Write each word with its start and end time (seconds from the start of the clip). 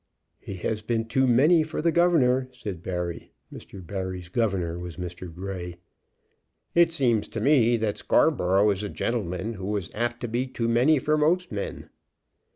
"He 0.39 0.55
has 0.55 0.81
been 0.81 1.05
too 1.05 1.27
many 1.27 1.61
for 1.61 1.79
the 1.79 1.91
governor," 1.91 2.49
said 2.53 2.81
Barry. 2.81 3.33
Mr. 3.53 3.85
Barry's 3.85 4.29
governor 4.29 4.79
was 4.79 4.97
Mr. 4.97 5.31
Grey. 5.31 5.75
"It 6.73 6.91
seems 6.91 7.27
to 7.27 7.39
me 7.39 7.77
that 7.77 7.99
Scarborough 7.99 8.71
is 8.71 8.81
a 8.81 8.89
gentleman 8.89 9.53
who 9.53 9.77
is 9.77 9.91
apt 9.93 10.21
to 10.21 10.27
be 10.27 10.47
too 10.47 10.67
many 10.67 10.97
for 10.97 11.17
most 11.19 11.51
men." 11.51 11.91